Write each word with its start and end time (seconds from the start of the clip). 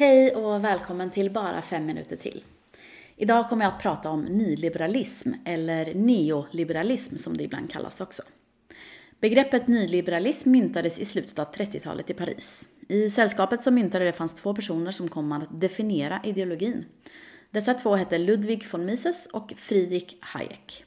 Hej 0.00 0.34
och 0.34 0.64
välkommen 0.64 1.10
till 1.10 1.30
Bara 1.30 1.62
fem 1.62 1.86
minuter 1.86 2.16
till. 2.16 2.44
Idag 3.16 3.48
kommer 3.48 3.64
jag 3.64 3.74
att 3.74 3.82
prata 3.82 4.10
om 4.10 4.24
nyliberalism, 4.24 5.32
eller 5.44 5.94
neoliberalism 5.94 7.16
som 7.16 7.36
det 7.36 7.44
ibland 7.44 7.70
kallas 7.70 8.00
också. 8.00 8.22
Begreppet 9.20 9.68
nyliberalism 9.68 10.50
myntades 10.50 10.98
i 10.98 11.04
slutet 11.04 11.38
av 11.38 11.52
30-talet 11.52 12.10
i 12.10 12.14
Paris. 12.14 12.66
I 12.88 13.10
sällskapet 13.10 13.62
som 13.62 13.74
myntade 13.74 14.04
det 14.04 14.12
fanns 14.12 14.34
två 14.34 14.54
personer 14.54 14.90
som 14.90 15.08
kom 15.08 15.32
att 15.32 15.60
definiera 15.60 16.20
ideologin. 16.24 16.84
Dessa 17.50 17.74
två 17.74 17.94
hette 17.94 18.18
Ludwig 18.18 18.66
von 18.72 18.84
Mises 18.84 19.26
och 19.26 19.52
Friedrich 19.56 20.14
Hayek. 20.20 20.84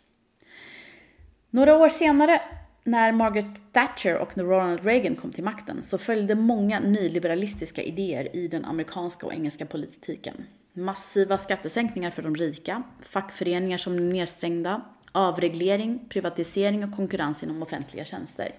Några 1.50 1.78
år 1.78 1.90
senare 1.90 2.42
när 2.84 3.12
Margaret 3.12 3.46
Thatcher 3.72 4.18
och 4.18 4.38
Ronald 4.38 4.86
Reagan 4.86 5.16
kom 5.16 5.32
till 5.32 5.44
makten 5.44 5.84
så 5.84 5.98
följde 5.98 6.36
många 6.36 6.80
nyliberalistiska 6.80 7.82
idéer 7.82 8.36
i 8.36 8.48
den 8.48 8.66
amerikanska 8.66 9.26
och 9.26 9.34
engelska 9.34 9.66
politiken. 9.66 10.44
Massiva 10.74 11.38
skattesänkningar 11.38 12.12
för 12.12 12.22
de 12.22 12.36
rika, 12.36 12.84
fackföreningar 13.02 13.78
som 13.78 13.96
blev 13.96 14.08
nedstängda, 14.08 14.82
avreglering, 15.12 16.06
privatisering 16.10 16.84
och 16.84 16.96
konkurrens 16.96 17.44
inom 17.44 17.64
offentliga 17.64 18.06
tjänster. 18.06 18.56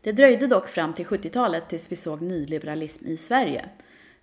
Det 0.00 0.12
dröjde 0.12 0.46
dock 0.46 0.68
fram 0.68 0.94
till 0.94 1.06
70-talet 1.06 1.68
tills 1.68 1.92
vi 1.92 1.96
såg 1.96 2.22
nyliberalism 2.22 3.06
i 3.06 3.16
Sverige 3.16 3.68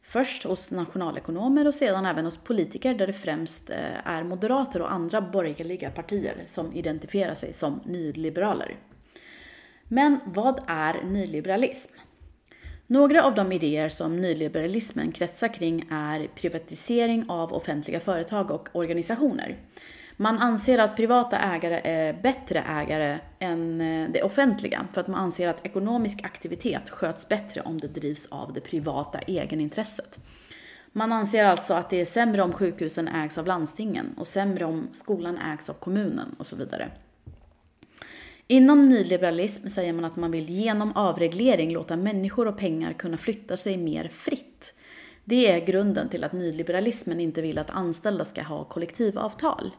Först 0.09 0.43
hos 0.43 0.71
nationalekonomer 0.71 1.67
och 1.67 1.75
sedan 1.75 2.05
även 2.05 2.25
hos 2.25 2.37
politiker 2.37 2.93
där 2.93 3.07
det 3.07 3.13
främst 3.13 3.69
eh, 3.69 4.07
är 4.07 4.23
moderater 4.23 4.81
och 4.81 4.91
andra 4.91 5.21
borgerliga 5.21 5.91
partier 5.91 6.43
som 6.45 6.73
identifierar 6.73 7.33
sig 7.33 7.53
som 7.53 7.79
nyliberaler. 7.85 8.75
Men 9.83 10.19
vad 10.25 10.63
är 10.67 11.03
nyliberalism? 11.03 11.93
Några 12.87 13.23
av 13.23 13.35
de 13.35 13.51
idéer 13.51 13.89
som 13.89 14.21
nyliberalismen 14.21 15.11
kretsar 15.11 15.53
kring 15.53 15.87
är 15.91 16.27
privatisering 16.35 17.25
av 17.27 17.53
offentliga 17.53 17.99
företag 17.99 18.51
och 18.51 18.69
organisationer. 18.71 19.57
Man 20.21 20.37
anser 20.37 20.77
att 20.77 20.95
privata 20.95 21.39
ägare 21.39 21.81
är 21.83 22.13
bättre 22.13 22.59
ägare 22.59 23.19
än 23.39 23.81
eh, 23.81 24.09
det 24.09 24.23
offentliga 24.23 24.87
för 24.93 25.01
att 25.01 25.07
man 25.07 25.19
anser 25.19 25.47
att 25.47 25.65
ekonomisk 25.65 26.23
aktivitet 26.23 26.89
sköts 26.89 27.29
bättre 27.29 27.61
om 27.61 27.79
det 27.79 27.87
drivs 27.87 28.25
av 28.25 28.53
det 28.53 28.61
privata 28.61 29.19
egenintresset. 29.19 30.19
Man 30.91 31.11
anser 31.11 31.43
alltså 31.43 31.73
att 31.73 31.89
det 31.89 32.01
är 32.01 32.05
sämre 32.05 32.41
om 32.41 32.53
sjukhusen 32.53 33.07
ägs 33.07 33.37
av 33.37 33.47
landstingen 33.47 34.15
och 34.17 34.27
sämre 34.27 34.65
om 34.65 34.87
skolan 34.91 35.37
ägs 35.37 35.69
av 35.69 35.73
kommunen 35.73 36.35
och 36.37 36.45
så 36.45 36.55
vidare. 36.55 36.91
Inom 38.47 38.81
nyliberalism 38.81 39.67
säger 39.67 39.93
man 39.93 40.05
att 40.05 40.15
man 40.15 40.31
vill 40.31 40.49
genom 40.49 40.91
avreglering 40.95 41.73
låta 41.73 41.95
människor 41.95 42.47
och 42.47 42.57
pengar 42.57 42.93
kunna 42.93 43.17
flytta 43.17 43.57
sig 43.57 43.77
mer 43.77 44.07
fritt. 44.07 44.73
Det 45.23 45.51
är 45.51 45.65
grunden 45.65 46.09
till 46.09 46.23
att 46.23 46.33
nyliberalismen 46.33 47.19
inte 47.19 47.41
vill 47.41 47.57
att 47.57 47.69
anställda 47.69 48.25
ska 48.25 48.41
ha 48.41 48.63
kollektivavtal. 48.63 49.71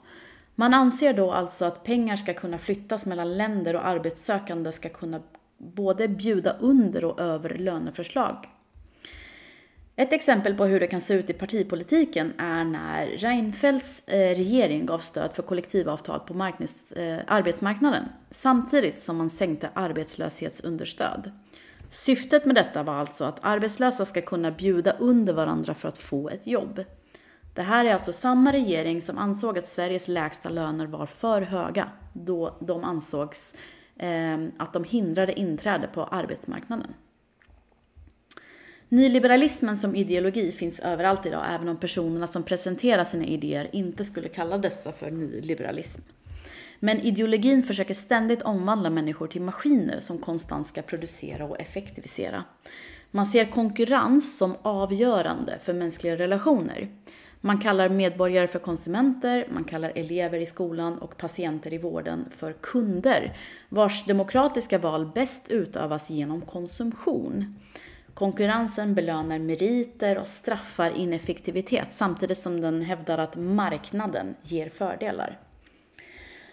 Man 0.61 0.75
anser 0.75 1.13
då 1.13 1.33
alltså 1.33 1.65
att 1.65 1.85
pengar 1.85 2.17
ska 2.17 2.35
kunna 2.35 2.59
flyttas 2.59 3.07
mellan 3.07 3.37
länder 3.37 3.77
och 3.77 3.87
arbetssökande 3.87 4.73
ska 4.73 4.89
kunna 4.89 5.23
både 5.59 6.09
bjuda 6.09 6.57
under 6.61 7.05
och 7.05 7.21
över 7.21 7.55
löneförslag. 7.55 8.49
Ett 9.97 10.13
exempel 10.13 10.55
på 10.55 10.65
hur 10.65 10.81
det 10.81 10.87
kan 10.87 11.01
se 11.01 11.15
ut 11.15 11.31
i 11.31 11.33
partipolitiken 11.33 12.33
är 12.39 12.65
när 12.65 13.07
Reinfeldts 13.07 14.03
eh, 14.07 14.37
regering 14.37 14.87
gav 14.87 14.99
stöd 14.99 15.33
för 15.33 15.43
kollektivavtal 15.43 16.21
på 16.21 16.35
marknads, 16.35 16.93
eh, 16.93 17.21
arbetsmarknaden 17.27 18.05
samtidigt 18.31 19.01
som 19.01 19.17
man 19.17 19.31
sänkte 19.31 19.71
arbetslöshetsunderstöd. 19.75 21.31
Syftet 21.91 22.45
med 22.45 22.55
detta 22.55 22.83
var 22.83 22.95
alltså 22.95 23.25
att 23.25 23.39
arbetslösa 23.43 24.05
ska 24.05 24.21
kunna 24.21 24.51
bjuda 24.51 24.93
under 24.93 25.33
varandra 25.33 25.75
för 25.75 25.89
att 25.89 25.99
få 25.99 26.29
ett 26.29 26.47
jobb. 26.47 26.85
Det 27.55 27.63
här 27.63 27.85
är 27.85 27.95
alltså 27.95 28.13
samma 28.13 28.53
regering 28.53 29.03
som 29.03 29.19
ansåg 29.19 29.59
att 29.59 29.67
Sveriges 29.67 30.09
lägsta 30.09 30.49
löner 30.49 30.87
var 30.87 31.07
för 31.07 31.43
höga 31.43 31.91
då 32.13 32.57
de 32.61 32.85
ansågs 32.85 33.55
eh, 33.97 34.39
att 34.57 34.73
de 34.73 34.85
hindrade 34.85 35.41
inträde 35.41 35.87
på 35.87 36.05
arbetsmarknaden. 36.05 36.95
Nyliberalismen 38.89 39.77
som 39.77 39.95
ideologi 39.95 40.53
finns 40.53 40.81
överallt 40.81 41.27
idag, 41.27 41.45
även 41.51 41.69
om 41.69 41.77
personerna 41.77 42.27
som 42.27 42.43
presenterar 42.43 43.05
sina 43.05 43.25
idéer 43.25 43.69
inte 43.73 44.05
skulle 44.05 44.29
kalla 44.29 44.59
dessa 44.59 44.93
för 44.93 45.11
nyliberalism. 45.11 46.03
Men 46.79 47.01
ideologin 47.01 47.63
försöker 47.63 47.95
ständigt 47.95 48.43
omvandla 48.43 48.91
människor 48.91 49.27
till 49.27 49.43
maskiner 49.43 50.01
som 50.01 50.19
konstant 50.19 50.67
ska 50.67 50.83
producera 50.83 51.45
och 51.45 51.61
effektivisera. 51.61 52.45
Man 53.11 53.27
ser 53.27 53.45
konkurrens 53.45 54.39
som 54.39 54.57
avgörande 54.63 55.59
för 55.63 55.73
mänskliga 55.73 56.17
relationer. 56.17 56.89
Man 57.41 57.59
kallar 57.59 57.89
medborgare 57.89 58.49
för 58.49 58.59
konsumenter, 58.59 59.47
man 59.51 59.65
kallar 59.65 59.93
elever 59.95 60.39
i 60.39 60.47
skolan 60.47 60.99
och 60.99 61.17
patienter 61.17 61.73
i 61.73 61.79
vården 61.79 62.25
för 62.37 62.53
kunder, 62.53 63.37
vars 63.69 64.05
demokratiska 64.05 64.79
val 64.79 65.11
bäst 65.15 65.49
utövas 65.49 66.11
genom 66.11 66.41
konsumtion. 66.41 67.55
Konkurrensen 68.15 68.95
belönar 68.95 69.39
meriter 69.39 70.19
och 70.19 70.27
straffar 70.27 70.91
ineffektivitet 70.91 71.89
samtidigt 71.91 72.39
som 72.39 72.61
den 72.61 72.83
hävdar 72.83 73.19
att 73.19 73.37
marknaden 73.37 74.35
ger 74.43 74.69
fördelar. 74.69 75.39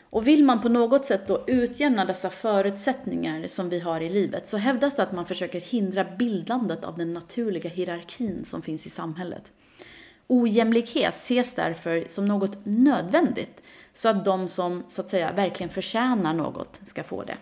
Och 0.10 0.28
vill 0.28 0.44
man 0.44 0.62
på 0.62 0.70
något 0.70 1.06
sätt 1.06 1.28
då 1.28 1.44
utjämna 1.48 2.06
dessa 2.06 2.30
förutsättningar 2.30 3.48
som 3.48 3.70
vi 3.70 3.80
har 3.80 4.02
i 4.02 4.10
livet 4.10 4.48
så 4.48 4.58
hävdas 4.58 4.96
det 4.96 5.04
att 5.04 5.12
man 5.12 5.26
försöker 5.26 5.62
hindra 5.62 6.04
bildandet 6.04 6.84
av 6.84 6.98
den 6.98 7.14
naturliga 7.14 7.70
hierarkin 7.70 8.46
som 8.46 8.62
finns 8.62 8.86
i 8.86 8.90
samhället. 8.90 9.52
Ojämlikhet 10.28 11.14
ses 11.14 11.54
därför 11.54 12.06
som 12.10 12.26
något 12.26 12.58
nödvändigt 12.64 13.62
så 13.94 14.10
att 14.10 14.26
de 14.26 14.48
som 14.48 14.84
så 14.88 15.02
att 15.02 15.10
säga 15.10 15.32
verkligen 15.32 15.70
förtjänar 15.70 16.34
något 16.34 16.82
ska 16.86 17.04
få 17.04 17.24
det. 17.24 17.38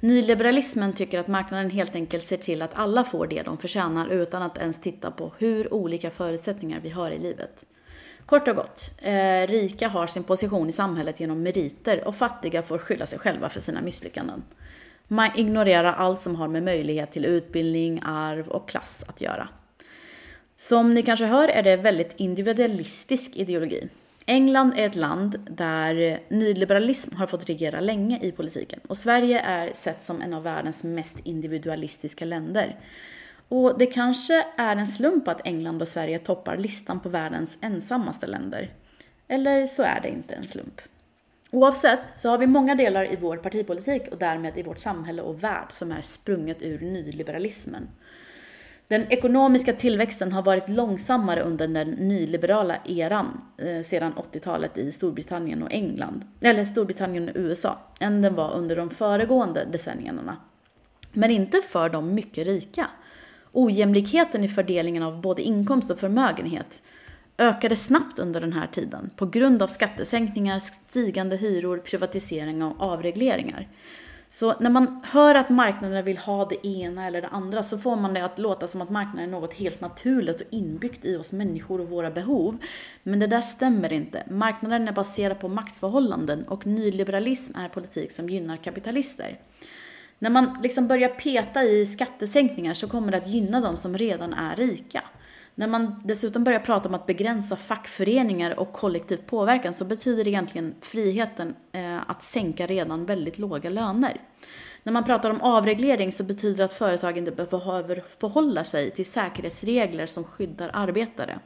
Nyliberalismen 0.00 0.92
tycker 0.92 1.18
att 1.18 1.28
marknaden 1.28 1.70
helt 1.70 1.94
enkelt 1.94 2.26
ser 2.26 2.36
till 2.36 2.62
att 2.62 2.74
alla 2.74 3.04
får 3.04 3.26
det 3.26 3.42
de 3.42 3.58
förtjänar 3.58 4.08
utan 4.08 4.42
att 4.42 4.58
ens 4.58 4.80
titta 4.80 5.10
på 5.10 5.32
hur 5.38 5.74
olika 5.74 6.10
förutsättningar 6.10 6.80
vi 6.80 6.90
har 6.90 7.10
i 7.10 7.18
livet. 7.18 7.66
Kort 8.28 8.48
och 8.48 8.56
gott, 8.56 8.90
eh, 8.98 9.46
rika 9.46 9.88
har 9.88 10.06
sin 10.06 10.24
position 10.24 10.68
i 10.68 10.72
samhället 10.72 11.20
genom 11.20 11.42
meriter 11.42 12.08
och 12.08 12.16
fattiga 12.16 12.62
får 12.62 12.78
skylla 12.78 13.06
sig 13.06 13.18
själva 13.18 13.48
för 13.48 13.60
sina 13.60 13.80
misslyckanden. 13.80 14.42
Man 15.06 15.30
ignorerar 15.36 15.92
allt 15.92 16.20
som 16.20 16.36
har 16.36 16.48
med 16.48 16.62
möjlighet 16.62 17.12
till 17.12 17.24
utbildning, 17.24 18.00
arv 18.04 18.48
och 18.48 18.68
klass 18.68 19.04
att 19.06 19.20
göra. 19.20 19.48
Som 20.56 20.94
ni 20.94 21.02
kanske 21.02 21.24
hör 21.24 21.48
är 21.48 21.62
det 21.62 21.76
väldigt 21.76 22.14
individualistisk 22.16 23.36
ideologi. 23.36 23.88
England 24.26 24.72
är 24.76 24.86
ett 24.86 24.96
land 24.96 25.38
där 25.50 26.20
nyliberalism 26.28 27.16
har 27.16 27.26
fått 27.26 27.48
regera 27.48 27.80
länge 27.80 28.18
i 28.22 28.32
politiken 28.32 28.80
och 28.88 28.96
Sverige 28.96 29.40
är 29.40 29.70
sett 29.74 30.04
som 30.04 30.22
en 30.22 30.34
av 30.34 30.42
världens 30.42 30.82
mest 30.82 31.16
individualistiska 31.24 32.24
länder. 32.24 32.76
Och 33.48 33.78
det 33.78 33.86
kanske 33.86 34.46
är 34.56 34.76
en 34.76 34.88
slump 34.88 35.28
att 35.28 35.46
England 35.46 35.82
och 35.82 35.88
Sverige 35.88 36.18
toppar 36.18 36.56
listan 36.56 37.00
på 37.00 37.08
världens 37.08 37.58
ensammaste 37.60 38.26
länder. 38.26 38.72
Eller 39.28 39.66
så 39.66 39.82
är 39.82 40.00
det 40.00 40.08
inte 40.08 40.34
en 40.34 40.46
slump. 40.48 40.80
Oavsett 41.50 42.18
så 42.18 42.28
har 42.28 42.38
vi 42.38 42.46
många 42.46 42.74
delar 42.74 43.12
i 43.12 43.16
vår 43.20 43.36
partipolitik 43.36 44.02
och 44.10 44.18
därmed 44.18 44.58
i 44.58 44.62
vårt 44.62 44.78
samhälle 44.78 45.22
och 45.22 45.44
värld 45.44 45.66
som 45.68 45.92
är 45.92 46.00
sprunget 46.00 46.62
ur 46.62 46.80
nyliberalismen. 46.80 47.88
Den 48.88 49.12
ekonomiska 49.12 49.72
tillväxten 49.72 50.32
har 50.32 50.42
varit 50.42 50.68
långsammare 50.68 51.42
under 51.42 51.68
den 51.68 51.90
nyliberala 51.90 52.76
eran 52.84 53.40
eh, 53.58 53.82
sedan 53.82 54.12
80-talet 54.32 54.78
i 54.78 54.92
Storbritannien 54.92 55.62
och 55.62 55.72
England, 55.72 56.24
eller 56.40 56.64
Storbritannien 56.64 57.28
och 57.28 57.36
USA, 57.36 57.78
än 58.00 58.22
den 58.22 58.34
var 58.34 58.54
under 58.54 58.76
de 58.76 58.90
föregående 58.90 59.64
decennierna. 59.64 60.36
Men 61.12 61.30
inte 61.30 61.58
för 61.58 61.88
de 61.88 62.14
mycket 62.14 62.46
rika. 62.46 62.86
Ojämlikheten 63.52 64.44
i 64.44 64.48
fördelningen 64.48 65.02
av 65.02 65.20
både 65.20 65.42
inkomst 65.42 65.90
och 65.90 65.98
förmögenhet 65.98 66.82
ökade 67.38 67.76
snabbt 67.76 68.18
under 68.18 68.40
den 68.40 68.52
här 68.52 68.66
tiden 68.66 69.10
på 69.16 69.26
grund 69.26 69.62
av 69.62 69.66
skattesänkningar, 69.66 70.60
stigande 70.60 71.36
hyror, 71.36 71.78
privatisering 71.78 72.62
och 72.62 72.82
avregleringar. 72.82 73.68
Så 74.30 74.54
när 74.60 74.70
man 74.70 75.00
hör 75.04 75.34
att 75.34 75.48
marknaden 75.48 76.04
vill 76.04 76.18
ha 76.18 76.44
det 76.44 76.66
ena 76.66 77.06
eller 77.06 77.22
det 77.22 77.28
andra 77.28 77.62
så 77.62 77.78
får 77.78 77.96
man 77.96 78.14
det 78.14 78.24
att 78.24 78.38
låta 78.38 78.66
som 78.66 78.82
att 78.82 78.90
marknaden 78.90 79.28
är 79.28 79.40
något 79.40 79.54
helt 79.54 79.80
naturligt 79.80 80.40
och 80.40 80.46
inbyggt 80.50 81.04
i 81.04 81.16
oss 81.16 81.32
människor 81.32 81.80
och 81.80 81.88
våra 81.88 82.10
behov. 82.10 82.58
Men 83.02 83.18
det 83.18 83.26
där 83.26 83.40
stämmer 83.40 83.92
inte. 83.92 84.22
Marknaden 84.30 84.88
är 84.88 84.92
baserad 84.92 85.40
på 85.40 85.48
maktförhållanden 85.48 86.48
och 86.48 86.66
nyliberalism 86.66 87.56
är 87.56 87.68
politik 87.68 88.12
som 88.12 88.28
gynnar 88.28 88.56
kapitalister. 88.56 89.38
När 90.18 90.30
man 90.30 90.58
liksom 90.62 90.88
börjar 90.88 91.08
peta 91.08 91.64
i 91.64 91.86
skattesänkningar 91.86 92.74
så 92.74 92.88
kommer 92.88 93.12
det 93.12 93.18
att 93.18 93.28
gynna 93.28 93.60
de 93.60 93.76
som 93.76 93.98
redan 93.98 94.34
är 94.34 94.56
rika. 94.56 95.04
När 95.54 95.66
man 95.66 96.02
dessutom 96.04 96.44
börjar 96.44 96.60
prata 96.60 96.88
om 96.88 96.94
att 96.94 97.06
begränsa 97.06 97.56
fackföreningar 97.56 98.58
och 98.58 98.72
kollektiv 98.72 99.16
påverkan 99.16 99.74
så 99.74 99.84
betyder 99.84 100.24
det 100.24 100.30
egentligen 100.30 100.74
friheten 100.80 101.54
eh, 101.72 102.10
att 102.10 102.22
sänka 102.22 102.66
redan 102.66 103.04
väldigt 103.04 103.38
låga 103.38 103.70
löner. 103.70 104.20
När 104.82 104.92
man 104.92 105.04
pratar 105.04 105.30
om 105.30 105.40
avreglering 105.40 106.12
så 106.12 106.24
betyder 106.24 106.56
det 106.56 106.64
att 106.64 106.72
företag 106.72 107.18
inte 107.18 107.30
behöver 107.30 108.04
förhålla 108.18 108.64
sig 108.64 108.90
till 108.90 109.06
säkerhetsregler 109.06 110.06
som 110.06 110.24
skyddar 110.24 110.70
arbetare. 110.72 111.38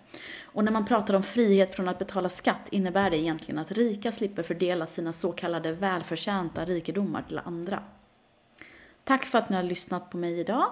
Och 0.44 0.64
när 0.64 0.72
man 0.72 0.86
pratar 0.86 1.14
om 1.14 1.22
frihet 1.22 1.74
från 1.74 1.88
att 1.88 1.98
betala 1.98 2.28
skatt 2.28 2.68
innebär 2.70 3.10
det 3.10 3.18
egentligen 3.18 3.58
att 3.58 3.72
rika 3.72 4.12
slipper 4.12 4.42
fördela 4.42 4.86
sina 4.86 5.12
så 5.12 5.32
kallade 5.32 5.72
välförtjänta 5.72 6.64
rikedomar 6.64 7.22
till 7.22 7.40
andra. 7.44 7.82
Tack 9.04 9.24
för 9.24 9.38
att 9.38 9.48
ni 9.48 9.56
har 9.56 9.62
lyssnat 9.62 10.10
på 10.10 10.16
mig 10.16 10.40
idag. 10.40 10.70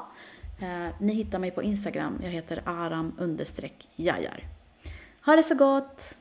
Eh, 0.60 0.88
ni 0.98 1.12
hittar 1.12 1.38
mig 1.38 1.50
på 1.50 1.62
Instagram. 1.62 2.18
Jag 2.22 2.30
heter 2.30 2.62
aram 2.64 3.12
jajar. 3.96 4.44
Ha 5.26 5.36
det 5.36 5.42
så 5.42 5.54
gott! 5.54 6.16